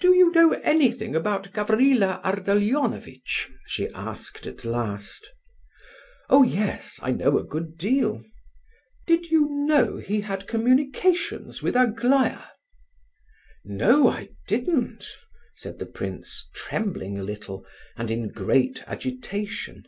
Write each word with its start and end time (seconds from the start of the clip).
"Do 0.00 0.14
you 0.14 0.32
know 0.32 0.52
anything 0.52 1.14
about 1.14 1.52
Gavrila 1.52 2.22
Ardalionovitch?" 2.24 3.50
she 3.66 3.86
asked 3.90 4.46
at 4.46 4.64
last. 4.64 5.28
"Oh 6.30 6.42
yes, 6.42 6.98
I 7.02 7.10
know 7.10 7.36
a 7.36 7.44
good 7.44 7.76
deal." 7.76 8.24
"Did 9.06 9.30
you 9.30 9.46
know 9.66 9.98
he 9.98 10.22
had 10.22 10.48
communications 10.48 11.62
with 11.62 11.76
Aglaya?" 11.76 12.44
"No, 13.62 14.08
I 14.08 14.30
didn't," 14.46 15.04
said 15.54 15.78
the 15.78 15.84
prince, 15.84 16.48
trembling 16.54 17.18
a 17.18 17.22
little, 17.22 17.66
and 17.94 18.10
in 18.10 18.30
great 18.30 18.82
agitation. 18.86 19.84